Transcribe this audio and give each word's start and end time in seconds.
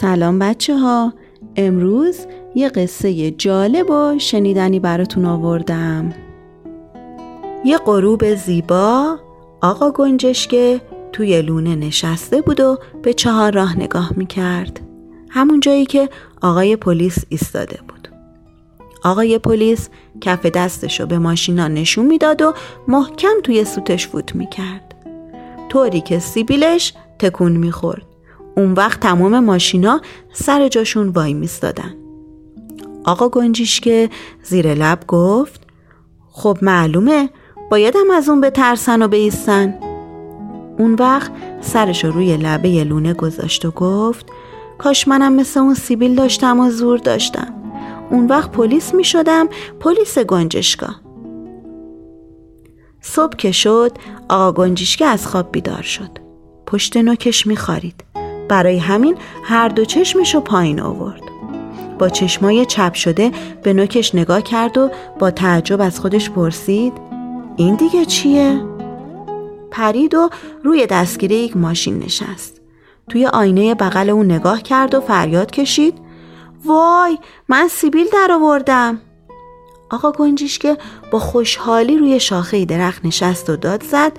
سلام 0.00 0.38
بچه 0.38 0.76
ها 0.76 1.12
امروز 1.56 2.26
یه 2.54 2.68
قصه 2.68 3.30
جالب 3.30 3.90
و 3.90 4.18
شنیدنی 4.18 4.80
براتون 4.80 5.24
آوردم. 5.24 6.14
یه 7.64 7.78
غروب 7.78 8.34
زیبا 8.34 9.18
آقا 9.62 9.90
گنجشکه 9.90 10.80
توی 11.12 11.42
لونه 11.42 11.74
نشسته 11.76 12.40
بود 12.40 12.60
و 12.60 12.78
به 13.02 13.12
چهار 13.14 13.52
راه 13.52 13.78
نگاه 13.78 14.12
می‌کرد. 14.16 14.80
همون 15.28 15.60
جایی 15.60 15.86
که 15.86 16.08
آقای 16.42 16.76
پلیس 16.76 17.18
ایستاده 17.28 17.78
بود. 17.88 18.08
آقای 19.04 19.38
پلیس 19.38 19.88
کف 20.20 20.46
دستشو 20.46 21.06
به 21.06 21.18
ماشینا 21.18 21.68
نشون 21.68 22.06
می‌داد 22.06 22.42
و 22.42 22.54
محکم 22.88 23.40
توی 23.44 23.64
سوتش 23.64 24.08
فوت 24.08 24.34
می‌کرد. 24.34 24.94
طوری 25.68 26.00
که 26.00 26.18
سیبیلش 26.18 26.94
تکون 27.18 27.52
می‌خورد. 27.52 28.11
اون 28.56 28.72
وقت 28.72 29.00
تمام 29.00 29.40
ماشینا 29.40 30.00
سر 30.32 30.68
جاشون 30.68 31.08
وای 31.08 31.34
میستادن. 31.34 31.94
آقا 33.04 33.28
گنجیشکه 33.28 34.10
زیر 34.42 34.74
لب 34.74 35.06
گفت 35.08 35.60
خب 36.30 36.58
معلومه 36.62 37.30
بایدم 37.70 38.10
از 38.14 38.28
اون 38.28 38.40
بترسن 38.40 39.02
و 39.02 39.08
بیستن. 39.08 39.74
اون 40.78 40.94
وقت 40.94 41.32
سرش 41.60 42.04
روی 42.04 42.36
لبه 42.36 42.84
لونه 42.84 43.14
گذاشت 43.14 43.64
و 43.64 43.70
گفت 43.70 44.26
کاش 44.78 45.08
منم 45.08 45.32
مثل 45.32 45.60
اون 45.60 45.74
سیبیل 45.74 46.14
داشتم 46.14 46.60
و 46.60 46.70
زور 46.70 46.98
داشتم. 46.98 47.54
اون 48.10 48.26
وقت 48.26 48.52
پلیس 48.52 48.94
می 48.94 49.04
شدم 49.04 49.48
پلیس 49.80 50.18
گنجشکا 50.18 50.94
صبح 53.00 53.36
که 53.36 53.52
شد 53.52 53.92
آقا 54.28 54.52
گنجشکه 54.52 55.06
از 55.06 55.26
خواب 55.26 55.52
بیدار 55.52 55.82
شد. 55.82 56.10
پشت 56.66 56.96
نوکش 56.96 57.46
می 57.46 57.56
خارید. 57.56 58.11
برای 58.52 58.78
همین 58.78 59.16
هر 59.44 59.68
دو 59.68 59.84
چشمشو 59.84 60.40
پایین 60.40 60.80
آورد. 60.80 61.22
با 61.98 62.08
چشمای 62.08 62.66
چپ 62.66 62.94
شده 62.94 63.32
به 63.62 63.72
نوکش 63.72 64.14
نگاه 64.14 64.42
کرد 64.42 64.78
و 64.78 64.90
با 65.18 65.30
تعجب 65.30 65.80
از 65.80 66.00
خودش 66.00 66.30
پرسید 66.30 66.92
این 67.56 67.74
دیگه 67.74 68.04
چیه؟ 68.04 68.60
پرید 69.70 70.14
و 70.14 70.30
روی 70.64 70.86
دستگیره 70.86 71.36
یک 71.36 71.56
ماشین 71.56 71.98
نشست. 71.98 72.60
توی 73.08 73.26
آینه 73.26 73.74
بغل 73.74 74.10
اون 74.10 74.26
نگاه 74.26 74.62
کرد 74.62 74.94
و 74.94 75.00
فریاد 75.00 75.50
کشید 75.50 75.98
وای 76.64 77.18
من 77.48 77.68
سیبیل 77.68 78.06
در 78.12 78.32
آوردم. 78.32 79.00
آقا 79.90 80.12
گنجیشکه 80.12 80.78
با 81.10 81.18
خوشحالی 81.18 81.98
روی 81.98 82.20
شاخه 82.20 82.64
درخت 82.64 83.04
نشست 83.04 83.50
و 83.50 83.56
داد 83.56 83.82
زد 83.82 84.12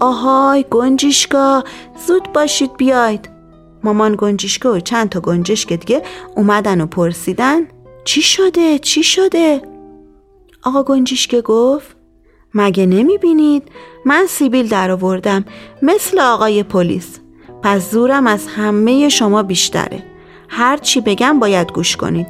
آهای 0.00 0.64
گنجیشکا 0.70 1.64
زود 2.06 2.32
باشید 2.32 2.76
بیاید. 2.76 3.39
مامان 3.84 4.14
گنجشکه 4.18 4.68
و 4.68 4.80
چند 4.80 5.08
تا 5.08 5.20
گنجشک 5.20 5.72
دیگه 5.72 6.02
اومدن 6.36 6.80
و 6.80 6.86
پرسیدن 6.86 7.60
چی 8.04 8.22
شده؟ 8.22 8.78
چی 8.78 9.02
شده؟ 9.02 9.62
آقا 10.62 10.82
گنجشکه 10.82 11.42
گفت 11.42 11.96
مگه 12.54 12.86
نمی 12.86 13.18
بینید؟ 13.18 13.62
من 14.04 14.26
سیبیل 14.28 14.68
در 14.68 14.90
آوردم 14.90 15.44
مثل 15.82 16.20
آقای 16.20 16.62
پلیس 16.62 17.18
پس 17.62 17.90
زورم 17.90 18.26
از 18.26 18.46
همه 18.46 19.08
شما 19.08 19.42
بیشتره 19.42 20.02
هر 20.48 20.76
چی 20.76 21.00
بگم 21.00 21.38
باید 21.38 21.72
گوش 21.72 21.96
کنید 21.96 22.26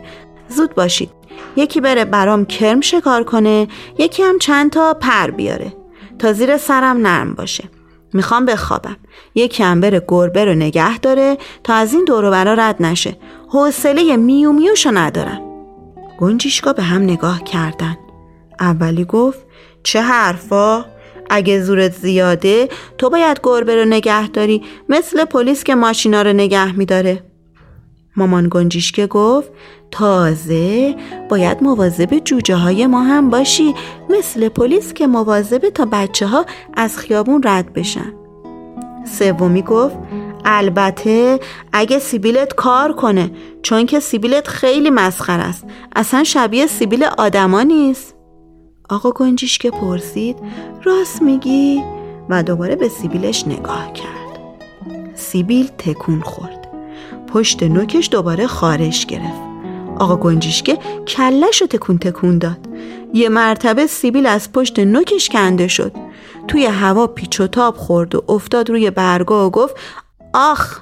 زود 0.48 0.74
باشید 0.74 1.10
یکی 1.56 1.80
بره 1.80 2.04
برام 2.04 2.44
کرم 2.44 2.80
شکار 2.80 3.24
کنه 3.24 3.68
یکی 3.98 4.22
هم 4.22 4.38
چند 4.38 4.70
تا 4.70 4.94
پر 4.94 5.30
بیاره 5.30 5.72
تا 6.18 6.32
زیر 6.32 6.56
سرم 6.56 7.06
نرم 7.06 7.34
باشه 7.34 7.64
می‌خوام 8.12 8.44
بخوابم. 8.44 8.96
یکی 9.34 9.62
هم 9.62 9.80
بره 9.80 10.02
گربه 10.08 10.44
رو 10.44 10.54
نگه 10.54 10.98
داره 10.98 11.38
تا 11.64 11.74
از 11.74 11.94
این 11.94 12.04
دورو 12.04 12.30
برا 12.30 12.54
رد 12.54 12.82
نشه. 12.82 13.16
حوصله 13.48 14.16
میو 14.16 14.52
میوشو 14.52 14.90
ندارم. 14.94 15.40
گنجیشکا 16.18 16.72
به 16.72 16.82
هم 16.82 17.02
نگاه 17.02 17.44
کردن. 17.44 17.98
اولی 18.60 19.04
گفت 19.04 19.38
چه 19.82 20.00
حرفا؟ 20.00 20.84
اگه 21.30 21.62
زورت 21.62 21.92
زیاده 21.92 22.68
تو 22.98 23.10
باید 23.10 23.40
گربه 23.42 23.76
رو 23.76 23.84
نگه 23.84 24.28
داری. 24.28 24.62
مثل 24.88 25.24
پلیس 25.24 25.64
که 25.64 25.74
ماشینا 25.74 26.22
رو 26.22 26.32
نگه 26.32 26.76
میداره. 26.76 27.29
مامان 28.16 28.48
گنجیشکه 28.50 29.06
گفت 29.06 29.50
تازه 29.90 30.96
باید 31.28 31.62
مواظب 31.62 32.18
جوجه 32.24 32.56
های 32.56 32.86
ما 32.86 33.02
هم 33.02 33.30
باشی 33.30 33.74
مثل 34.10 34.48
پلیس 34.48 34.92
که 34.92 35.06
مواظب 35.06 35.68
تا 35.68 35.84
بچه 35.92 36.26
ها 36.26 36.46
از 36.74 36.98
خیابون 36.98 37.42
رد 37.44 37.72
بشن. 37.72 38.12
سومی 39.04 39.62
گفت 39.62 39.96
البته 40.44 41.40
اگه 41.72 41.98
سیبیلت 41.98 42.54
کار 42.54 42.92
کنه 42.92 43.30
چون 43.62 43.86
که 43.86 44.00
سیبیلت 44.00 44.48
خیلی 44.48 44.90
مسخر 44.90 45.40
است 45.40 45.64
اصلا 45.96 46.24
شبیه 46.24 46.66
سیبیل 46.66 47.04
آدما 47.04 47.62
نیست. 47.62 48.14
آقا 48.90 49.10
گنجیش 49.10 49.58
که 49.58 49.70
پرسید 49.70 50.36
راست 50.84 51.22
میگی؟ 51.22 51.82
و 52.28 52.42
دوباره 52.42 52.76
به 52.76 52.88
سیبیلش 52.88 53.46
نگاه 53.46 53.92
کرد. 53.92 54.40
سیبیل 55.14 55.70
تکون 55.78 56.20
خورد. 56.20 56.59
پشت 57.32 57.62
نوکش 57.62 58.08
دوباره 58.12 58.46
خارش 58.46 59.06
گرفت. 59.06 59.40
آقا 59.98 60.16
گنجیشکه 60.16 60.78
کلش 61.08 61.60
رو 61.60 61.66
تکون 61.66 61.98
تکون 61.98 62.38
داد. 62.38 62.58
یه 63.14 63.28
مرتبه 63.28 63.86
سیبیل 63.86 64.26
از 64.26 64.52
پشت 64.52 64.78
نوکش 64.78 65.28
کنده 65.28 65.68
شد. 65.68 65.92
توی 66.48 66.66
هوا 66.66 67.06
پیچ 67.06 67.40
و 67.40 67.46
تاب 67.46 67.76
خورد 67.76 68.14
و 68.14 68.24
افتاد 68.28 68.70
روی 68.70 68.90
برگا 68.90 69.46
و 69.46 69.50
گفت 69.50 69.76
آخ. 70.34 70.80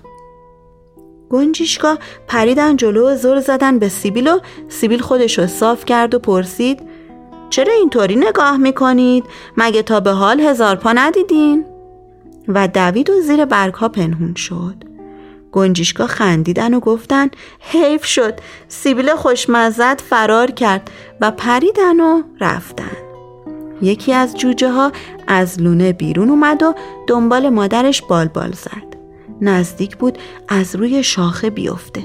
گنجیشکا 1.31 1.99
پریدن 2.27 2.77
جلو 2.77 3.11
و 3.11 3.17
زور 3.17 3.41
زدن 3.41 3.79
به 3.79 3.89
سیبیل 3.89 4.29
و 4.29 4.39
سیبیل 4.69 5.01
خودش 5.01 5.39
رو 5.39 5.47
صاف 5.47 5.85
کرد 5.85 6.15
و 6.15 6.19
پرسید 6.19 6.81
چرا 7.51 7.73
اینطوری 7.73 8.17
نگاه 8.17 8.57
می‌کنید؟ 8.57 9.25
مگه 9.57 9.83
تا 9.83 10.01
به 10.01 10.11
حال 10.11 10.41
هزار 10.41 10.77
پا 10.77 10.93
ندیدین؟ 10.93 11.65
و 12.49 12.69
دوید 12.69 13.11
و 13.11 13.21
زیر 13.21 13.45
برگها 13.45 13.89
پنهون 13.89 14.35
شد. 14.35 14.88
گنجیشکا 15.53 16.07
خندیدن 16.07 16.75
و 16.75 16.81
گفتن 16.81 17.29
حیف 17.61 18.05
شد. 18.05 18.41
سیبیل 18.69 19.15
خوشمزد 19.15 20.01
فرار 20.01 20.51
کرد 20.51 20.91
و 21.21 21.31
پریدن 21.31 22.01
و 22.01 22.23
رفتن. 22.41 22.97
یکی 23.83 24.13
از 24.13 24.37
جوجه 24.37 24.71
ها 24.71 24.93
از 25.27 25.61
لونه 25.61 25.93
بیرون 25.93 26.31
اومد 26.31 26.63
و 26.63 26.75
دنبال 27.07 27.49
مادرش 27.49 28.03
بالبال 28.03 28.53
زد. 28.53 28.99
نزدیک 29.41 29.97
بود 29.97 30.19
از 30.49 30.77
روی 30.77 31.03
شاخه 31.03 31.51
بیفته. 31.51 32.05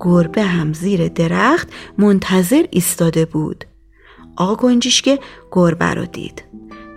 گربه 0.00 0.42
هم 0.42 0.72
زیر 0.72 1.08
درخت 1.08 1.68
منتظر 1.98 2.64
ایستاده 2.70 3.24
بود. 3.24 3.64
آقا 4.36 4.54
گنجیشکه 4.54 5.18
گربه 5.52 5.94
رو 5.94 6.06
دید. 6.06 6.44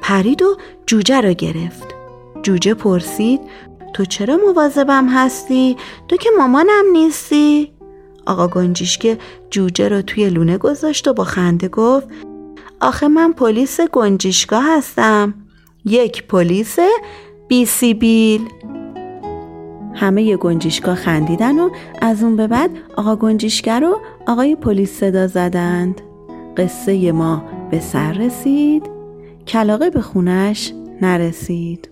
پرید 0.01 0.41
و 0.41 0.57
جوجه 0.85 1.21
رو 1.21 1.33
گرفت. 1.33 1.95
جوجه 2.43 2.73
پرسید 2.73 3.41
تو 3.93 4.05
چرا 4.05 4.39
مواظبم 4.47 5.07
هستی؟ 5.09 5.77
تو 6.07 6.17
که 6.17 6.29
مامانم 6.37 6.83
نیستی؟ 6.93 7.71
آقا 8.25 8.47
گنجیشکه 8.47 9.17
جوجه 9.49 9.89
رو 9.89 10.01
توی 10.01 10.29
لونه 10.29 10.57
گذاشت 10.57 11.07
و 11.07 11.13
با 11.13 11.23
خنده 11.23 11.67
گفت 11.67 12.07
آخه 12.81 13.07
من 13.07 13.33
پلیس 13.33 13.81
گنجیشگاه 13.81 14.63
هستم. 14.77 15.33
یک 15.85 16.27
پلیس 16.27 16.77
بی 17.47 17.65
سیبیل. 17.65 18.49
همه 19.95 20.37
گنجیشگاه 20.37 20.95
خندیدن 20.95 21.59
و 21.59 21.69
از 22.01 22.23
اون 22.23 22.35
به 22.35 22.47
بعد 22.47 22.69
آقا 22.97 23.15
گنجیشگر 23.15 23.79
رو 23.79 24.01
آقای 24.27 24.55
پلیس 24.55 24.99
صدا 24.99 25.27
زدند. 25.27 26.01
قصه 26.57 27.11
ما 27.11 27.43
به 27.71 27.79
سر 27.79 28.11
رسید. 28.11 28.89
کلاقه 29.47 29.89
به 29.89 30.01
خونش 30.01 30.73
نرسید. 31.01 31.91